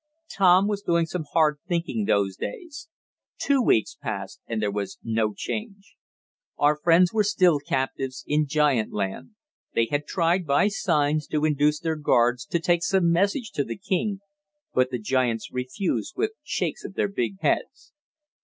[0.35, 2.89] Tom was doing some hard thinking those days.
[3.37, 5.93] Two weeks passed and there was no change.
[6.57, 9.35] Our friends were still captives in giant land.
[9.75, 13.77] They had tried, by signs, to induce their guards to take some message to the
[13.77, 14.21] king,
[14.73, 17.93] but the giants refused with shakes of their big heads.